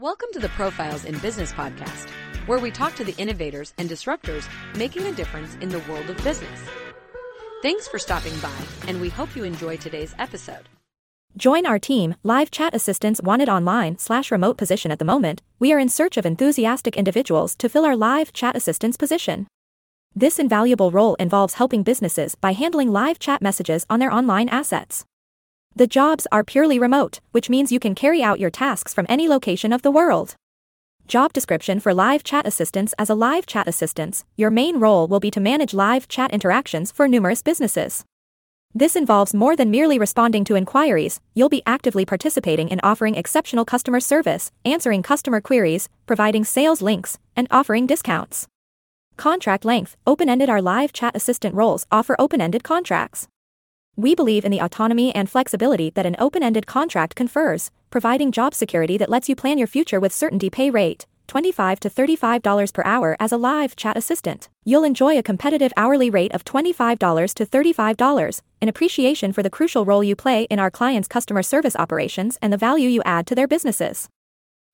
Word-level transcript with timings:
Welcome 0.00 0.28
to 0.34 0.38
the 0.38 0.48
Profiles 0.50 1.04
in 1.04 1.18
Business 1.18 1.50
podcast, 1.50 2.08
where 2.46 2.60
we 2.60 2.70
talk 2.70 2.94
to 2.94 3.04
the 3.04 3.16
innovators 3.18 3.74
and 3.78 3.90
disruptors 3.90 4.48
making 4.76 5.04
a 5.06 5.12
difference 5.12 5.56
in 5.60 5.70
the 5.70 5.82
world 5.90 6.08
of 6.08 6.16
business. 6.22 6.60
Thanks 7.62 7.88
for 7.88 7.98
stopping 7.98 8.38
by, 8.38 8.54
and 8.86 9.00
we 9.00 9.08
hope 9.08 9.34
you 9.34 9.42
enjoy 9.42 9.76
today's 9.76 10.14
episode. 10.16 10.68
Join 11.36 11.66
our 11.66 11.80
team, 11.80 12.14
live 12.22 12.52
chat 12.52 12.76
assistants 12.76 13.20
wanted 13.20 13.48
online 13.48 13.98
slash 13.98 14.30
remote 14.30 14.56
position 14.56 14.92
at 14.92 15.00
the 15.00 15.04
moment. 15.04 15.42
We 15.58 15.72
are 15.72 15.80
in 15.80 15.88
search 15.88 16.16
of 16.16 16.24
enthusiastic 16.24 16.96
individuals 16.96 17.56
to 17.56 17.68
fill 17.68 17.84
our 17.84 17.96
live 17.96 18.32
chat 18.32 18.54
assistants 18.54 18.96
position. 18.96 19.48
This 20.14 20.38
invaluable 20.38 20.92
role 20.92 21.16
involves 21.16 21.54
helping 21.54 21.82
businesses 21.82 22.36
by 22.36 22.52
handling 22.52 22.92
live 22.92 23.18
chat 23.18 23.42
messages 23.42 23.84
on 23.90 23.98
their 23.98 24.12
online 24.12 24.48
assets. 24.48 25.04
The 25.78 25.86
jobs 25.86 26.26
are 26.32 26.42
purely 26.42 26.80
remote, 26.80 27.20
which 27.30 27.48
means 27.48 27.70
you 27.70 27.78
can 27.78 27.94
carry 27.94 28.20
out 28.20 28.40
your 28.40 28.50
tasks 28.50 28.92
from 28.92 29.06
any 29.08 29.28
location 29.28 29.72
of 29.72 29.82
the 29.82 29.92
world. 29.92 30.34
Job 31.06 31.32
description 31.32 31.78
for 31.78 31.94
live 31.94 32.24
chat 32.24 32.48
assistants 32.48 32.96
As 32.98 33.08
a 33.08 33.14
live 33.14 33.46
chat 33.46 33.68
assistant, 33.68 34.24
your 34.36 34.50
main 34.50 34.80
role 34.80 35.06
will 35.06 35.20
be 35.20 35.30
to 35.30 35.38
manage 35.38 35.72
live 35.72 36.08
chat 36.08 36.32
interactions 36.32 36.90
for 36.90 37.06
numerous 37.06 37.42
businesses. 37.42 38.04
This 38.74 38.96
involves 38.96 39.32
more 39.32 39.54
than 39.54 39.70
merely 39.70 40.00
responding 40.00 40.42
to 40.46 40.56
inquiries, 40.56 41.20
you'll 41.32 41.48
be 41.48 41.62
actively 41.64 42.04
participating 42.04 42.70
in 42.70 42.80
offering 42.82 43.14
exceptional 43.14 43.64
customer 43.64 44.00
service, 44.00 44.50
answering 44.64 45.04
customer 45.04 45.40
queries, 45.40 45.88
providing 46.06 46.44
sales 46.44 46.82
links, 46.82 47.20
and 47.36 47.46
offering 47.52 47.86
discounts. 47.86 48.48
Contract 49.16 49.64
length 49.64 49.96
Open 50.08 50.28
ended 50.28 50.50
Our 50.50 50.60
live 50.60 50.92
chat 50.92 51.14
assistant 51.14 51.54
roles 51.54 51.86
offer 51.92 52.16
open 52.18 52.40
ended 52.40 52.64
contracts. 52.64 53.28
We 53.98 54.14
believe 54.14 54.44
in 54.44 54.52
the 54.52 54.60
autonomy 54.60 55.12
and 55.12 55.28
flexibility 55.28 55.90
that 55.96 56.06
an 56.06 56.14
open 56.20 56.40
ended 56.40 56.68
contract 56.68 57.16
confers, 57.16 57.72
providing 57.90 58.30
job 58.30 58.54
security 58.54 58.96
that 58.96 59.08
lets 59.08 59.28
you 59.28 59.34
plan 59.34 59.58
your 59.58 59.66
future 59.66 59.98
with 59.98 60.14
certainty. 60.14 60.48
Pay 60.48 60.70
rate 60.70 61.04
25 61.26 61.80
to 61.80 61.90
$35 61.90 62.72
per 62.72 62.82
hour 62.84 63.16
as 63.18 63.32
a 63.32 63.36
live 63.36 63.74
chat 63.74 63.96
assistant. 63.96 64.48
You'll 64.64 64.84
enjoy 64.84 65.18
a 65.18 65.22
competitive 65.24 65.72
hourly 65.76 66.10
rate 66.10 66.32
of 66.32 66.44
$25 66.44 67.34
to 67.34 67.44
$35 67.44 68.40
in 68.60 68.68
appreciation 68.68 69.32
for 69.32 69.42
the 69.42 69.50
crucial 69.50 69.84
role 69.84 70.04
you 70.04 70.14
play 70.14 70.44
in 70.44 70.60
our 70.60 70.70
clients' 70.70 71.08
customer 71.08 71.42
service 71.42 71.74
operations 71.74 72.38
and 72.40 72.52
the 72.52 72.56
value 72.56 72.88
you 72.88 73.02
add 73.04 73.26
to 73.26 73.34
their 73.34 73.48
businesses. 73.48 74.08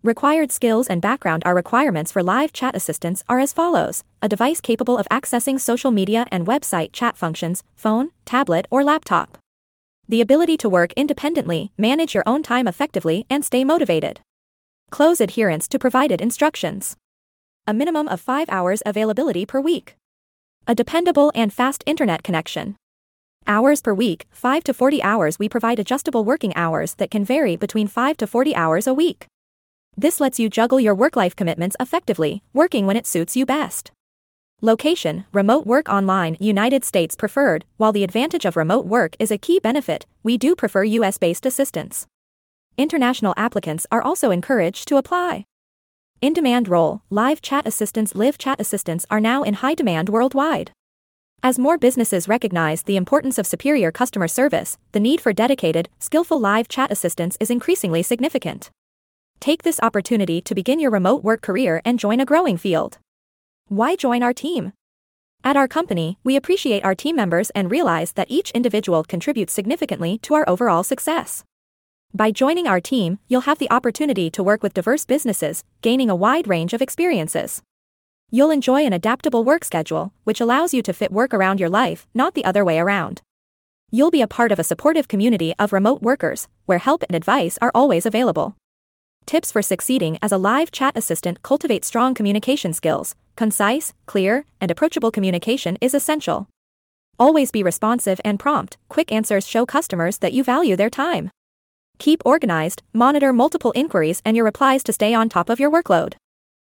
Required 0.05 0.53
skills 0.53 0.87
and 0.87 1.01
background 1.01 1.43
Our 1.47 1.55
requirements 1.55 2.13
for 2.13 2.23
live 2.23 2.53
chat 2.53 2.77
assistants 2.77 3.25
are 3.27 3.41
as 3.41 3.55
follows 3.55 4.05
a 4.21 4.29
device 4.29 4.61
capable 4.61 4.99
of 4.99 5.09
accessing 5.11 5.59
social 5.59 5.91
media 5.91 6.27
and 6.31 6.47
website 6.47 6.93
chat 6.93 7.17
functions, 7.17 7.65
phone, 7.75 8.11
tablet, 8.27 8.67
or 8.71 8.85
laptop. 8.85 9.39
The 10.07 10.21
ability 10.21 10.59
to 10.59 10.69
work 10.69 10.93
independently, 10.93 11.73
manage 11.79 12.13
your 12.13 12.23
own 12.27 12.43
time 12.43 12.69
effectively, 12.69 13.25
and 13.31 13.47
stay 13.47 13.65
motivated. 13.65 14.21
Close 14.91 15.23
adherence 15.23 15.67
to 15.69 15.79
provided 15.79 16.21
instructions. 16.21 16.99
A 17.67 17.73
minimum 17.73 18.07
of 18.09 18.21
5 18.21 18.51
hours 18.51 18.83
availability 18.85 19.47
per 19.47 19.59
week. 19.59 19.97
A 20.67 20.75
dependable 20.75 21.33
and 21.35 21.51
fast 21.51 21.83
internet 21.87 22.23
connection. 22.23 22.77
Hours 23.47 23.81
per 23.81 23.95
week, 23.95 24.27
5 24.33 24.65
to 24.65 24.75
40 24.75 25.03
hours. 25.03 25.39
We 25.39 25.49
provide 25.49 25.79
adjustable 25.79 26.27
working 26.27 26.55
hours 26.55 26.97
that 26.97 27.11
can 27.11 27.25
vary 27.25 27.57
between 27.57 27.89
5 27.89 28.19
to 28.19 28.27
40 28.27 28.55
hours 28.55 28.87
a 28.87 28.93
week. 28.93 29.29
This 29.97 30.21
lets 30.21 30.41
you 30.41 30.49
juggle 30.49 30.81
your 30.81 30.95
work 30.95 31.15
life 31.15 31.37
commitments 31.37 31.77
effectively, 31.79 32.43
working 32.53 32.87
when 32.87 32.97
it 32.97 33.07
suits 33.07 33.37
you 33.37 33.47
best. 33.47 33.93
Location 34.61 35.25
Remote 35.33 35.67
work 35.67 35.89
online, 35.89 36.37
United 36.41 36.85
States 36.85 37.15
preferred. 37.15 37.65
While 37.77 37.93
the 37.93 38.03
advantage 38.03 38.45
of 38.45 38.57
remote 38.57 38.87
work 38.87 39.15
is 39.19 39.31
a 39.31 39.39
key 39.39 39.61
benefit, 39.61 40.07
we 40.23 40.37
do 40.37 40.57
prefer 40.57 40.85
US 40.85 41.19
based 41.19 41.47
assistants. 41.47 42.07
International 42.77 43.35
applicants 43.37 43.87
are 43.93 44.03
also 44.03 44.31
encouraged 44.31 44.89
to 44.89 44.97
apply. 44.97 45.45
In 46.21 46.33
demand 46.33 46.67
role, 46.67 47.03
live 47.11 47.41
chat 47.41 47.67
assistants, 47.67 48.15
live 48.15 48.39
chat 48.39 48.61
assistants 48.61 49.07
are 49.11 49.21
now 49.21 49.43
in 49.43 49.55
high 49.55 49.75
demand 49.75 50.09
worldwide. 50.09 50.73
As 51.43 51.59
more 51.59 51.77
businesses 51.77 52.27
recognize 52.27 52.83
the 52.83 52.97
importance 52.97 53.39
of 53.39 53.47
superior 53.47 53.93
customer 53.93 54.27
service, 54.27 54.79
the 54.93 55.01
need 55.01 55.21
for 55.21 55.33
dedicated, 55.33 55.89
skillful 55.99 56.41
live 56.41 56.67
chat 56.67 56.91
assistants 56.91 57.37
is 57.39 57.51
increasingly 57.51 58.03
significant. 58.03 58.71
Take 59.41 59.63
this 59.63 59.81
opportunity 59.83 60.41
to 60.41 60.55
begin 60.55 60.81
your 60.81 60.91
remote 60.91 61.23
work 61.23 61.43
career 61.43 61.83
and 61.85 61.99
join 61.99 62.21
a 62.21 62.25
growing 62.25 62.57
field. 62.57 62.99
Why 63.69 63.97
join 63.97 64.23
our 64.23 64.33
team? 64.33 64.73
At 65.43 65.57
our 65.57 65.69
company, 65.69 66.19
we 66.25 66.37
appreciate 66.37 66.85
our 66.85 66.95
team 66.95 67.17
members 67.17 67.51
and 67.51 67.71
realize 67.71 68.13
that 68.13 68.31
each 68.31 68.51
individual 68.53 69.05
contributes 69.05 69.53
significantly 69.53 70.17
to 70.23 70.33
our 70.35 70.49
overall 70.49 70.83
success. 70.83 71.45
By 72.15 72.31
joining 72.31 72.67
our 72.67 72.81
team, 72.81 73.19
you'll 73.29 73.43
have 73.43 73.59
the 73.59 73.71
opportunity 73.71 74.31
to 74.31 74.43
work 74.43 74.63
with 74.63 74.73
diverse 74.73 75.05
businesses, 75.05 75.65
gaining 75.83 76.09
a 76.09 76.17
wide 76.17 76.49
range 76.49 76.73
of 76.73 76.81
experiences. 76.81 77.61
You'll 78.31 78.51
enjoy 78.51 78.87
an 78.87 78.93
adaptable 78.93 79.45
work 79.45 79.65
schedule, 79.65 80.15
which 80.25 80.41
allows 80.41 80.73
you 80.73 80.81
to 80.83 80.93
fit 80.93 81.13
work 81.13 81.35
around 81.35 81.61
your 81.61 81.69
life, 81.69 82.07
not 82.15 82.35
the 82.35 82.45
other 82.45 82.65
way 82.65 82.79
around. 82.79 83.21
You'll 83.91 84.11
be 84.11 84.23
a 84.23 84.27
part 84.27 84.53
of 84.53 84.59
a 84.59 84.65
supportive 84.65 85.09
community 85.09 85.55
of 85.59 85.73
remote 85.73 86.03
workers, 86.03 86.49
where 86.67 86.79
help 86.79 87.03
and 87.03 87.15
advice 87.15 87.59
are 87.61 87.71
always 87.75 88.07
available. 88.07 88.57
Tips 89.27 89.51
for 89.51 89.63
succeeding 89.63 90.19
as 90.21 90.33
a 90.33 90.39
live 90.39 90.71
chat 90.71 90.97
assistant 90.97 91.43
cultivate 91.43 91.85
strong 91.85 92.13
communication 92.13 92.75
skills. 92.75 93.15
Concise, 93.37 93.95
clear, 94.05 94.45
and 94.61 94.71
approachable 94.71 95.11
communication 95.11 95.79
is 95.81 95.95
essential. 95.95 96.47
Always 97.19 97.51
be 97.51 97.63
responsive 97.63 98.21
and 98.23 98.39
prompt. 98.39 98.77
Quick 98.91 99.11
answers 99.11 99.47
show 99.47 99.65
customers 99.65 100.19
that 100.19 100.35
you 100.35 100.45
value 100.45 100.77
their 100.77 100.91
time. 100.91 101.31
Keep 101.99 102.23
organized, 102.27 102.83
monitor 102.93 103.33
multiple 103.33 103.73
inquiries 103.75 104.21
and 104.27 104.37
your 104.37 104.45
replies 104.45 104.83
to 104.85 104.93
stay 104.93 105.15
on 105.15 105.31
top 105.31 105.49
of 105.49 105.59
your 105.59 105.71
workload. 105.71 106.15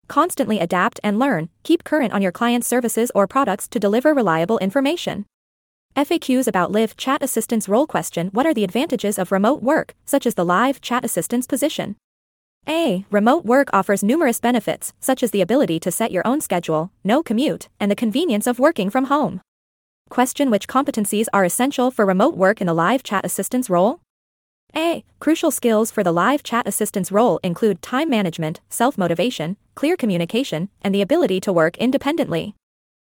Constantly 0.06 0.60
adapt 0.60 1.00
and 1.02 1.18
learn, 1.18 1.48
keep 1.64 1.82
current 1.82 2.12
on 2.12 2.22
your 2.22 2.32
client's 2.32 2.68
services 2.68 3.10
or 3.12 3.26
products 3.26 3.66
to 3.68 3.80
deliver 3.80 4.14
reliable 4.14 4.58
information. 4.58 5.26
FAQs 5.96 6.46
about 6.46 6.70
Live 6.70 6.96
Chat 6.96 7.22
Assistant's 7.24 7.68
role 7.68 7.86
question 7.88 8.28
What 8.28 8.46
are 8.46 8.54
the 8.54 8.64
advantages 8.64 9.18
of 9.18 9.32
remote 9.32 9.64
work, 9.64 9.94
such 10.04 10.26
as 10.26 10.34
the 10.34 10.44
live 10.44 10.80
chat 10.80 11.04
assistance 11.04 11.46
position? 11.46 11.96
A. 12.68 13.04
Remote 13.10 13.44
work 13.44 13.68
offers 13.72 14.02
numerous 14.02 14.40
benefits, 14.40 14.92
such 14.98 15.22
as 15.22 15.30
the 15.30 15.40
ability 15.40 15.78
to 15.80 15.92
set 15.92 16.10
your 16.10 16.26
own 16.26 16.40
schedule, 16.40 16.90
no 17.04 17.22
commute, 17.22 17.68
and 17.78 17.90
the 17.90 17.96
convenience 17.96 18.46
of 18.46 18.58
working 18.58 18.90
from 18.90 19.04
home. 19.04 19.40
Question 20.10 20.50
Which 20.50 20.66
competencies 20.66 21.26
are 21.32 21.44
essential 21.44 21.90
for 21.90 22.04
remote 22.04 22.36
work 22.36 22.60
in 22.60 22.66
the 22.66 22.74
live 22.74 23.02
chat 23.04 23.24
assistance 23.24 23.70
role? 23.70 24.00
A. 24.74 25.04
Crucial 25.20 25.50
skills 25.50 25.90
for 25.92 26.02
the 26.02 26.12
live 26.12 26.42
chat 26.42 26.66
assistance 26.66 27.12
role 27.12 27.38
include 27.44 27.82
time 27.82 28.10
management, 28.10 28.60
self 28.68 28.98
motivation, 28.98 29.56
clear 29.74 29.96
communication, 29.96 30.68
and 30.82 30.94
the 30.94 31.02
ability 31.02 31.40
to 31.40 31.52
work 31.52 31.76
independently. 31.78 32.54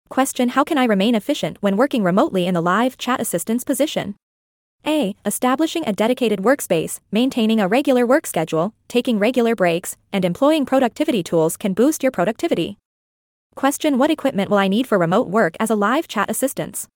Question 0.08 0.50
How 0.50 0.64
can 0.64 0.78
I 0.78 0.86
remain 0.86 1.14
efficient 1.14 1.58
when 1.60 1.78
working 1.78 2.04
remotely 2.04 2.48
in 2.48 2.54
the 2.54 2.62
live 2.62 2.98
chat 2.98 3.20
assistance 3.20 3.66
position? 3.66 4.16
A. 4.86 5.16
Establishing 5.26 5.84
a 5.86 5.94
dedicated 5.94 6.40
workspace, 6.40 7.00
maintaining 7.12 7.60
a 7.60 7.68
regular 7.68 8.06
work 8.06 8.26
schedule, 8.26 8.74
taking 8.88 9.20
regular 9.20 9.56
breaks, 9.56 9.96
and 10.12 10.26
employing 10.26 10.66
productivity 10.66 11.22
tools 11.22 11.56
can 11.56 11.74
boost 11.74 12.02
your 12.02 12.12
productivity. 12.12 12.78
Question 13.56 13.98
What 13.98 14.10
equipment 14.10 14.50
will 14.50 14.58
I 14.58 14.68
need 14.68 14.88
for 14.88 14.98
remote 14.98 15.28
work 15.28 15.56
as 15.60 15.70
a 15.70 15.76
live 15.76 16.08
chat 16.08 16.30
assistant? 16.30 16.88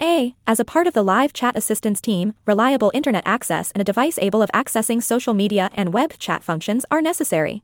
A. 0.00 0.34
As 0.46 0.58
a 0.58 0.64
part 0.64 0.86
of 0.86 0.94
the 0.94 1.02
live 1.04 1.32
chat 1.32 1.56
assistance 1.56 2.00
team, 2.00 2.34
reliable 2.46 2.90
internet 2.94 3.22
access 3.26 3.70
and 3.72 3.80
a 3.80 3.84
device 3.84 4.18
able 4.18 4.42
of 4.42 4.50
accessing 4.52 5.02
social 5.02 5.34
media 5.34 5.70
and 5.74 5.92
web 5.92 6.14
chat 6.18 6.42
functions 6.42 6.84
are 6.90 7.02
necessary. 7.02 7.62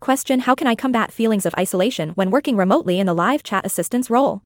Question 0.00 0.40
How 0.40 0.54
can 0.54 0.66
I 0.66 0.74
combat 0.74 1.12
feelings 1.12 1.46
of 1.46 1.54
isolation 1.58 2.10
when 2.10 2.30
working 2.30 2.56
remotely 2.56 2.98
in 2.98 3.06
the 3.06 3.14
live 3.14 3.42
chat 3.42 3.64
assistance 3.66 4.10
role? 4.10 4.42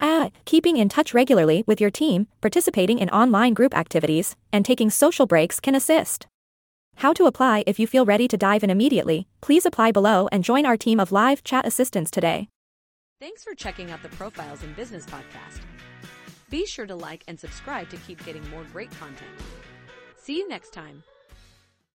A. 0.00 0.30
Keeping 0.44 0.76
in 0.76 0.88
touch 0.88 1.14
regularly 1.14 1.64
with 1.66 1.80
your 1.80 1.90
team, 1.90 2.28
participating 2.40 2.98
in 2.98 3.10
online 3.10 3.54
group 3.54 3.76
activities, 3.76 4.36
and 4.52 4.64
taking 4.64 4.90
social 4.90 5.26
breaks 5.26 5.60
can 5.60 5.74
assist. 5.74 6.26
How 6.96 7.12
to 7.12 7.26
apply 7.26 7.64
if 7.66 7.78
you 7.78 7.86
feel 7.86 8.04
ready 8.04 8.26
to 8.28 8.36
dive 8.36 8.64
in 8.64 8.70
immediately, 8.70 9.28
please 9.40 9.64
apply 9.64 9.92
below 9.92 10.28
and 10.32 10.42
join 10.42 10.66
our 10.66 10.76
team 10.76 10.98
of 10.98 11.12
live 11.12 11.44
chat 11.44 11.66
assistants 11.66 12.10
today. 12.10 12.48
Thanks 13.20 13.42
for 13.42 13.54
checking 13.54 13.90
out 13.90 14.02
the 14.02 14.08
Profiles 14.10 14.62
in 14.62 14.72
Business 14.74 15.06
podcast. 15.06 15.60
Be 16.50 16.66
sure 16.66 16.86
to 16.86 16.94
like 16.94 17.24
and 17.28 17.38
subscribe 17.38 17.88
to 17.90 17.96
keep 17.98 18.24
getting 18.24 18.48
more 18.50 18.64
great 18.72 18.90
content. 18.92 19.30
See 20.16 20.36
you 20.36 20.48
next 20.48 20.72
time. 20.72 21.02